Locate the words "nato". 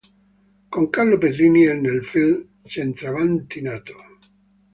3.61-3.93